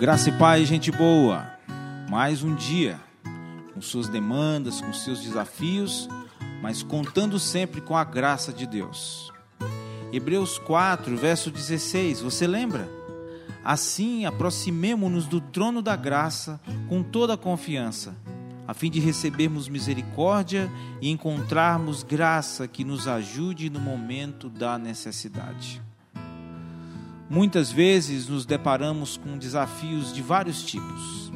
Graça 0.00 0.30
e 0.30 0.32
paz, 0.32 0.66
gente 0.66 0.90
boa. 0.90 1.46
Mais 2.08 2.42
um 2.42 2.54
dia, 2.54 2.98
com 3.74 3.82
suas 3.82 4.08
demandas, 4.08 4.80
com 4.80 4.94
seus 4.94 5.20
desafios, 5.20 6.08
mas 6.62 6.82
contando 6.82 7.38
sempre 7.38 7.82
com 7.82 7.94
a 7.94 8.02
graça 8.02 8.50
de 8.50 8.66
Deus. 8.66 9.30
Hebreus 10.10 10.56
4, 10.56 11.14
verso 11.18 11.50
16, 11.50 12.22
você 12.22 12.46
lembra? 12.46 12.88
Assim, 13.62 14.24
aproximemo-nos 14.24 15.26
do 15.26 15.38
trono 15.38 15.82
da 15.82 15.96
graça 15.96 16.58
com 16.88 17.02
toda 17.02 17.34
a 17.34 17.36
confiança, 17.36 18.16
a 18.66 18.72
fim 18.72 18.90
de 18.90 19.00
recebermos 19.00 19.68
misericórdia 19.68 20.72
e 21.02 21.10
encontrarmos 21.10 22.02
graça 22.02 22.66
que 22.66 22.84
nos 22.84 23.06
ajude 23.06 23.68
no 23.68 23.78
momento 23.78 24.48
da 24.48 24.78
necessidade. 24.78 25.82
Muitas 27.30 27.70
vezes 27.70 28.26
nos 28.26 28.44
deparamos 28.44 29.16
com 29.16 29.38
desafios 29.38 30.12
de 30.12 30.20
vários 30.20 30.64
tipos. 30.64 31.30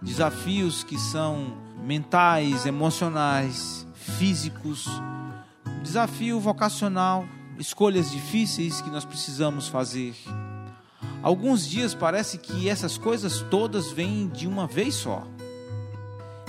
Desafios 0.00 0.82
que 0.82 0.96
são 0.96 1.58
mentais, 1.84 2.64
emocionais, 2.64 3.86
físicos, 3.92 4.86
desafio 5.82 6.40
vocacional, 6.40 7.26
escolhas 7.58 8.10
difíceis 8.10 8.80
que 8.80 8.88
nós 8.88 9.04
precisamos 9.04 9.68
fazer. 9.68 10.14
Alguns 11.22 11.68
dias 11.68 11.92
parece 11.92 12.38
que 12.38 12.66
essas 12.66 12.96
coisas 12.96 13.44
todas 13.50 13.92
vêm 13.92 14.26
de 14.26 14.48
uma 14.48 14.66
vez 14.66 14.94
só 14.94 15.28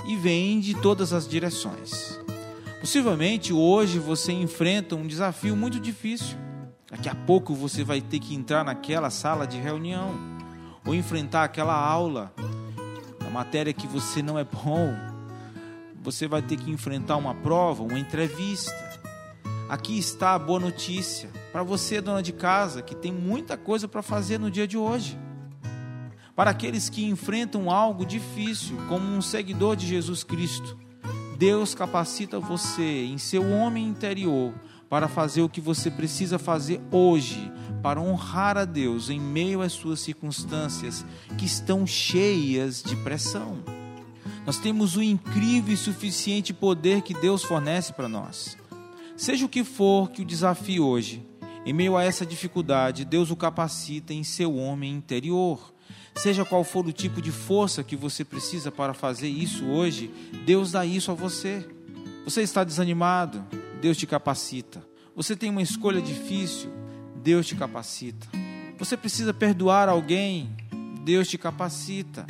e 0.06 0.16
vêm 0.16 0.60
de 0.60 0.72
todas 0.80 1.12
as 1.12 1.28
direções. 1.28 2.18
Possivelmente 2.80 3.52
hoje 3.52 3.98
você 3.98 4.32
enfrenta 4.32 4.96
um 4.96 5.06
desafio 5.06 5.54
muito 5.54 5.78
difícil 5.78 6.40
Daqui 6.92 7.08
a 7.08 7.14
pouco 7.14 7.54
você 7.54 7.82
vai 7.82 8.02
ter 8.02 8.18
que 8.18 8.34
entrar 8.34 8.62
naquela 8.62 9.08
sala 9.08 9.46
de 9.46 9.58
reunião 9.58 10.10
ou 10.84 10.94
enfrentar 10.94 11.42
aquela 11.42 11.74
aula 11.74 12.34
da 13.18 13.30
matéria 13.30 13.72
que 13.72 13.86
você 13.86 14.22
não 14.22 14.38
é 14.38 14.44
bom. 14.44 14.94
Você 16.02 16.28
vai 16.28 16.42
ter 16.42 16.58
que 16.58 16.70
enfrentar 16.70 17.16
uma 17.16 17.34
prova, 17.34 17.82
uma 17.82 17.98
entrevista. 17.98 18.76
Aqui 19.70 19.98
está 19.98 20.34
a 20.34 20.38
boa 20.38 20.60
notícia 20.60 21.30
para 21.50 21.62
você, 21.62 21.98
dona 21.98 22.22
de 22.22 22.34
casa, 22.34 22.82
que 22.82 22.94
tem 22.94 23.10
muita 23.10 23.56
coisa 23.56 23.88
para 23.88 24.02
fazer 24.02 24.38
no 24.38 24.50
dia 24.50 24.68
de 24.68 24.76
hoje. 24.76 25.18
Para 26.36 26.50
aqueles 26.50 26.90
que 26.90 27.06
enfrentam 27.06 27.70
algo 27.70 28.04
difícil, 28.04 28.76
como 28.90 29.06
um 29.06 29.22
seguidor 29.22 29.76
de 29.76 29.86
Jesus 29.86 30.22
Cristo, 30.22 30.76
Deus 31.38 31.74
capacita 31.74 32.38
você 32.38 33.06
em 33.06 33.16
seu 33.16 33.50
homem 33.50 33.86
interior 33.86 34.52
para 34.92 35.08
fazer 35.08 35.40
o 35.40 35.48
que 35.48 35.58
você 35.58 35.90
precisa 35.90 36.38
fazer 36.38 36.78
hoje 36.90 37.50
para 37.82 37.98
honrar 37.98 38.58
a 38.58 38.66
Deus 38.66 39.08
em 39.08 39.18
meio 39.18 39.62
às 39.62 39.72
suas 39.72 40.00
circunstâncias 40.00 41.02
que 41.38 41.46
estão 41.46 41.86
cheias 41.86 42.82
de 42.82 42.94
pressão. 42.96 43.64
Nós 44.44 44.58
temos 44.58 44.94
o 44.94 45.02
incrível 45.02 45.72
e 45.72 45.78
suficiente 45.78 46.52
poder 46.52 47.00
que 47.00 47.14
Deus 47.14 47.42
fornece 47.42 47.94
para 47.94 48.06
nós. 48.06 48.58
Seja 49.16 49.46
o 49.46 49.48
que 49.48 49.64
for 49.64 50.10
que 50.10 50.20
o 50.20 50.26
desafio 50.26 50.84
hoje, 50.84 51.26
em 51.64 51.72
meio 51.72 51.96
a 51.96 52.04
essa 52.04 52.26
dificuldade, 52.26 53.06
Deus 53.06 53.30
o 53.30 53.36
capacita 53.36 54.12
em 54.12 54.22
seu 54.22 54.56
homem 54.56 54.92
interior. 54.92 55.72
Seja 56.16 56.44
qual 56.44 56.64
for 56.64 56.86
o 56.86 56.92
tipo 56.92 57.22
de 57.22 57.32
força 57.32 57.82
que 57.82 57.96
você 57.96 58.26
precisa 58.26 58.70
para 58.70 58.92
fazer 58.92 59.28
isso 59.28 59.64
hoje, 59.64 60.10
Deus 60.44 60.70
dá 60.70 60.84
isso 60.84 61.10
a 61.10 61.14
você. 61.14 61.66
Você 62.26 62.42
está 62.42 62.62
desanimado? 62.62 63.61
Deus 63.82 63.96
te 63.96 64.06
capacita. 64.06 64.80
Você 65.16 65.34
tem 65.34 65.50
uma 65.50 65.60
escolha 65.60 66.00
difícil, 66.00 66.70
Deus 67.16 67.48
te 67.48 67.56
capacita. 67.56 68.28
Você 68.78 68.96
precisa 68.96 69.34
perdoar 69.34 69.88
alguém, 69.88 70.54
Deus 71.04 71.26
te 71.26 71.36
capacita. 71.36 72.24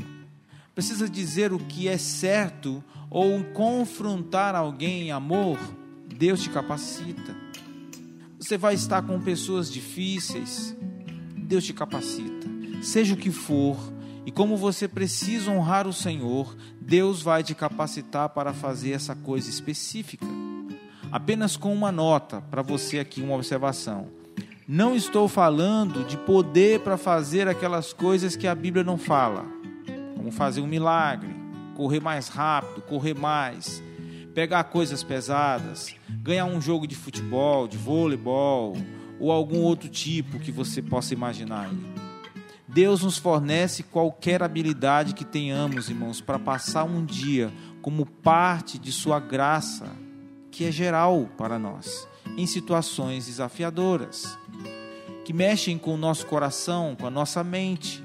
Precisa 0.75 1.07
dizer 1.07 1.53
o 1.53 1.59
que 1.59 1.89
é 1.89 1.99
certo 1.99 2.83
ou 3.11 3.45
confrontar 3.53 4.55
alguém 4.55 5.03
em 5.03 5.11
amor, 5.13 5.59
Deus 6.17 6.43
te 6.43 6.49
capacita. 6.49 7.37
Você 8.39 8.57
vai 8.57 8.73
estar 8.73 9.03
com 9.03 9.21
pessoas 9.21 9.71
difíceis, 9.71 10.75
Deus 11.37 11.65
te 11.65 11.75
capacita. 11.75 12.49
Seja 12.83 13.13
o 13.13 13.19
que 13.19 13.31
for, 13.31 13.77
e 14.25 14.33
como 14.33 14.57
você 14.57 14.89
precisa 14.89 15.51
honrar 15.51 15.87
o 15.87 15.93
Senhor, 15.93 16.57
Deus 16.81 17.21
vai 17.21 17.43
te 17.43 17.55
capacitar 17.55 18.31
para 18.31 18.55
fazer 18.55 18.93
essa 18.93 19.15
coisa 19.15 19.51
específica 19.51 20.27
apenas 21.13 21.59
com 21.59 21.75
uma 21.75 21.93
nota 21.93 22.41
para 22.51 22.63
você 22.63 22.99
aqui, 22.99 23.21
uma 23.21 23.35
observação. 23.35 24.09
Não 24.67 24.97
estou 24.97 25.29
falando 25.29 26.05
de 26.05 26.17
poder 26.17 26.81
para 26.81 26.97
fazer 26.97 27.47
aquelas 27.47 27.93
coisas 27.93 28.35
que 28.35 28.47
a 28.47 28.55
Bíblia 28.55 28.83
não 28.83 28.97
fala, 28.97 29.45
como 30.17 30.33
fazer 30.33 30.63
um 30.63 30.67
milagre, 30.67 31.29
correr 31.77 32.01
mais 32.01 32.29
rápido, 32.29 32.81
correr 32.81 33.15
mais, 33.15 33.83
pegar 34.35 34.65
coisas 34.65 35.03
pesadas, 35.03 35.95
ganhar 36.09 36.47
um 36.47 36.63
jogo 36.63 36.87
de 36.87 36.97
futebol, 36.97 37.69
de 37.69 37.77
voleibol 37.77 38.75
ou 39.21 39.31
algum 39.31 39.61
outro 39.61 39.91
tipo 39.91 40.39
que 40.39 40.51
você 40.51 40.81
possa 40.81 41.13
imaginar 41.13 41.67
aí. 41.67 41.93
Deus 42.67 43.03
nos 43.03 43.19
fornece 43.19 43.83
qualquer 43.83 44.43
habilidade 44.43 45.13
que 45.13 45.27
tenhamos, 45.27 45.91
irmãos, 45.91 46.23
para 46.23 46.39
passar 46.39 46.85
um 46.85 47.05
dia 47.05 47.53
como 47.83 48.07
parte 48.07 48.79
de 48.79 48.91
Sua 48.91 49.21
graça 49.21 49.91
que 50.53 50.67
é 50.67 50.71
geral 50.71 51.29
para 51.37 51.59
nós, 51.59 52.07
em 52.37 52.47
situações 52.47 53.27
desafiadoras, 53.27 54.39
que 55.25 55.33
mexem 55.33 55.79
com 55.79 55.95
o 55.95 55.99
nosso 55.99 56.27
coração, 56.27 56.95
com 56.95 57.07
a 57.07 57.11
nossa 57.11 57.43
mente, 57.43 58.05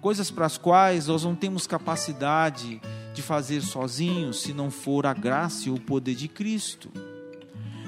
coisas 0.00 0.30
para 0.30 0.46
as 0.46 0.56
quais 0.56 1.08
nós 1.08 1.24
não 1.24 1.34
temos 1.34 1.66
capacidade 1.66 2.80
de 3.12 3.20
fazer 3.20 3.60
sozinhos 3.62 4.42
se 4.42 4.52
não 4.52 4.70
for 4.70 5.06
a 5.06 5.12
graça 5.12 5.68
e 5.68 5.72
o 5.72 5.80
poder 5.80 6.14
de 6.14 6.28
Cristo. 6.28 6.90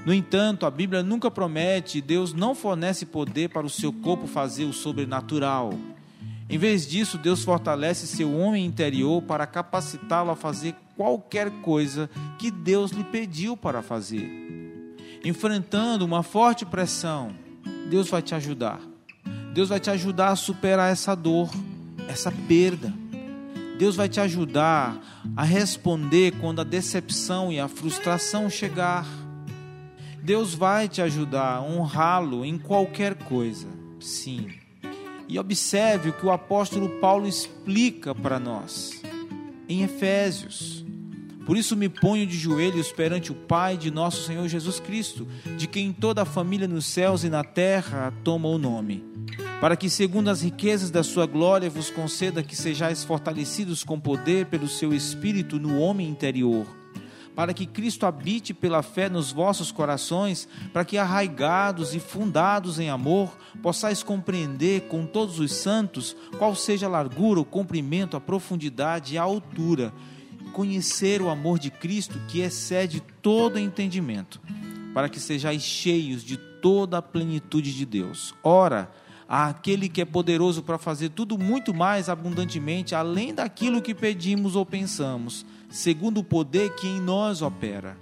No 0.04 0.12
entanto, 0.12 0.66
a 0.66 0.70
Bíblia 0.70 1.02
nunca 1.02 1.30
promete, 1.30 2.00
Deus 2.00 2.32
não 2.32 2.54
fornece 2.54 3.06
poder 3.06 3.48
para 3.50 3.66
o 3.66 3.70
seu 3.70 3.92
corpo 3.92 4.26
fazer 4.26 4.64
o 4.64 4.72
sobrenatural. 4.72 5.72
Em 6.48 6.58
vez 6.58 6.86
disso, 6.86 7.18
Deus 7.18 7.42
fortalece 7.42 8.06
seu 8.06 8.32
homem 8.32 8.64
interior 8.64 9.20
para 9.22 9.46
capacitá-lo 9.46 10.30
a 10.30 10.36
fazer 10.36 10.74
qualquer 10.96 11.50
coisa 11.62 12.08
que 12.38 12.50
Deus 12.50 12.92
lhe 12.92 13.02
pediu 13.02 13.56
para 13.56 13.82
fazer. 13.82 14.30
Enfrentando 15.24 16.04
uma 16.04 16.22
forte 16.22 16.64
pressão, 16.64 17.32
Deus 17.90 18.08
vai 18.08 18.22
te 18.22 18.34
ajudar. 18.34 18.80
Deus 19.52 19.70
vai 19.70 19.80
te 19.80 19.90
ajudar 19.90 20.28
a 20.28 20.36
superar 20.36 20.92
essa 20.92 21.16
dor, 21.16 21.50
essa 22.08 22.30
perda. 22.30 22.92
Deus 23.76 23.96
vai 23.96 24.08
te 24.08 24.20
ajudar 24.20 24.96
a 25.36 25.42
responder 25.42 26.32
quando 26.40 26.60
a 26.60 26.64
decepção 26.64 27.52
e 27.52 27.58
a 27.58 27.66
frustração 27.66 28.48
chegar. 28.48 29.06
Deus 30.22 30.54
vai 30.54 30.88
te 30.88 31.02
ajudar 31.02 31.56
a 31.56 31.62
honrá-lo 31.62 32.44
em 32.44 32.56
qualquer 32.56 33.14
coisa. 33.14 33.68
Sim. 34.00 34.65
E 35.28 35.38
observe 35.38 36.10
o 36.10 36.12
que 36.12 36.24
o 36.24 36.30
apóstolo 36.30 36.88
Paulo 37.00 37.26
explica 37.26 38.14
para 38.14 38.38
nós 38.38 39.02
em 39.68 39.82
Efésios. 39.82 40.84
Por 41.44 41.56
isso 41.56 41.76
me 41.76 41.88
ponho 41.88 42.26
de 42.26 42.36
joelhos 42.36 42.90
perante 42.90 43.30
o 43.30 43.34
Pai 43.34 43.76
de 43.76 43.90
nosso 43.90 44.24
Senhor 44.24 44.48
Jesus 44.48 44.80
Cristo, 44.80 45.26
de 45.56 45.66
quem 45.66 45.92
toda 45.92 46.22
a 46.22 46.26
família 46.26 46.66
nos 46.66 46.86
céus 46.86 47.22
e 47.22 47.28
na 47.28 47.44
terra 47.44 48.12
toma 48.24 48.48
o 48.48 48.58
nome, 48.58 49.04
para 49.60 49.76
que, 49.76 49.88
segundo 49.88 50.28
as 50.28 50.42
riquezas 50.42 50.90
da 50.90 51.04
sua 51.04 51.24
glória, 51.24 51.70
vos 51.70 51.88
conceda 51.88 52.42
que 52.42 52.56
sejais 52.56 53.04
fortalecidos 53.04 53.84
com 53.84 53.98
poder 54.00 54.46
pelo 54.46 54.66
seu 54.66 54.92
Espírito 54.92 55.58
no 55.58 55.78
homem 55.78 56.08
interior 56.08 56.66
para 57.36 57.52
que 57.52 57.66
Cristo 57.66 58.06
habite 58.06 58.54
pela 58.54 58.82
fé 58.82 59.10
nos 59.10 59.30
vossos 59.30 59.70
corações, 59.70 60.48
para 60.72 60.86
que 60.86 60.96
arraigados 60.96 61.94
e 61.94 62.00
fundados 62.00 62.78
em 62.80 62.88
amor, 62.88 63.36
possais 63.62 64.02
compreender 64.02 64.88
com 64.88 65.04
todos 65.04 65.38
os 65.38 65.52
santos 65.52 66.16
qual 66.38 66.54
seja 66.56 66.86
a 66.86 66.88
largura, 66.88 67.38
o 67.38 67.44
comprimento, 67.44 68.16
a 68.16 68.20
profundidade 68.20 69.14
e 69.14 69.18
a 69.18 69.22
altura, 69.22 69.92
conhecer 70.54 71.20
o 71.20 71.28
amor 71.28 71.58
de 71.58 71.70
Cristo 71.70 72.18
que 72.26 72.40
excede 72.40 73.02
todo 73.20 73.58
entendimento, 73.58 74.40
para 74.94 75.10
que 75.10 75.20
sejais 75.20 75.60
cheios 75.60 76.24
de 76.24 76.38
toda 76.38 76.96
a 76.96 77.02
plenitude 77.02 77.74
de 77.74 77.84
Deus. 77.84 78.34
Ora, 78.42 78.90
àquele 79.28 79.88
que 79.88 80.00
é 80.00 80.04
poderoso 80.04 80.62
para 80.62 80.78
fazer 80.78 81.10
tudo 81.10 81.36
muito 81.36 81.74
mais 81.74 82.08
abundantemente, 82.08 82.94
além 82.94 83.34
daquilo 83.34 83.82
que 83.82 83.94
pedimos 83.94 84.54
ou 84.54 84.64
pensamos 84.64 85.44
segundo 85.68 86.18
o 86.18 86.24
poder 86.24 86.74
que 86.74 86.86
em 86.86 87.00
nós 87.00 87.42
opera. 87.42 87.98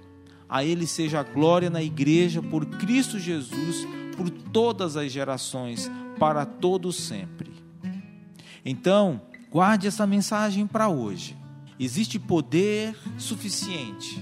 A 0.47 0.63
Ele 0.63 0.85
seja 0.85 1.19
a 1.19 1.23
glória 1.23 1.69
na 1.69 1.81
igreja 1.81 2.41
por 2.41 2.65
Cristo 2.65 3.19
Jesus, 3.19 3.87
por 4.15 4.29
todas 4.29 4.95
as 4.95 5.11
gerações, 5.11 5.89
para 6.19 6.45
todos 6.45 6.95
sempre. 6.95 7.51
Então, 8.63 9.21
guarde 9.51 9.87
essa 9.87 10.05
mensagem 10.07 10.65
para 10.65 10.87
hoje. 10.87 11.35
Existe 11.79 12.17
poder 12.17 12.95
suficiente 13.17 14.21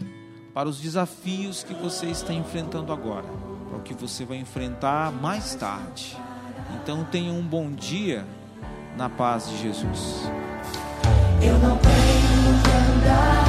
para 0.54 0.68
os 0.68 0.80
desafios 0.80 1.64
que 1.64 1.74
você 1.74 2.08
está 2.08 2.34
enfrentando 2.34 2.92
agora, 2.92 3.28
para 3.70 3.78
o 3.78 3.84
que 3.84 3.94
você 3.94 4.26
vai 4.26 4.38
enfrentar 4.38 5.12
mais 5.12 5.54
tarde. 5.56 6.18
Então, 6.75 7.04
tenha 7.04 7.31
um 7.31 7.42
bom 7.42 7.71
dia 7.71 8.25
na 8.98 9.10
paz 9.10 9.50
de 9.50 9.57
Jesus. 9.62 10.31
Eu 11.42 11.57
não 11.60 11.77
tenho 11.77 12.62
que 12.63 13.07
andar 13.07 13.43